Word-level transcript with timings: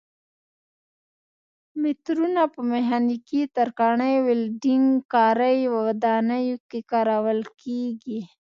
مترونه 1.81 2.41
په 2.53 2.59
میخانیکي، 2.71 3.41
ترکاڼۍ، 3.55 4.13
ولډنګ 4.25 4.87
کارۍ 5.13 5.57
او 5.67 5.75
ودانیو 5.87 6.57
کې 6.69 6.79
کارول 6.91 7.41
کېږي. 7.61 8.19